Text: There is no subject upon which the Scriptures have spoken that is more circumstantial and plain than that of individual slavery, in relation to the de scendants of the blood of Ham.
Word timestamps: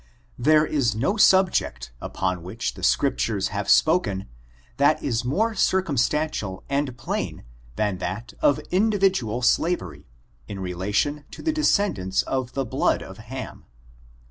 There 0.39 0.65
is 0.65 0.95
no 0.95 1.15
subject 1.15 1.91
upon 2.01 2.41
which 2.41 2.73
the 2.73 2.81
Scriptures 2.81 3.49
have 3.49 3.69
spoken 3.69 4.27
that 4.77 5.03
is 5.03 5.23
more 5.23 5.53
circumstantial 5.53 6.63
and 6.67 6.97
plain 6.97 7.43
than 7.75 7.99
that 7.99 8.33
of 8.41 8.57
individual 8.71 9.43
slavery, 9.43 10.07
in 10.47 10.59
relation 10.59 11.25
to 11.29 11.43
the 11.43 11.53
de 11.53 11.61
scendants 11.61 12.23
of 12.23 12.53
the 12.53 12.65
blood 12.65 13.03
of 13.03 13.19
Ham. 13.19 13.65